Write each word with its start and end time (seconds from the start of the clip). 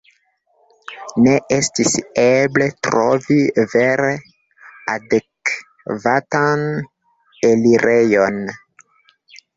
Ne 1.25 1.33
estis 1.57 1.97
eble 2.21 2.69
trovi 2.87 3.37
vere 3.75 4.09
adekvatan 4.95 6.67
elirejon. 7.51 8.45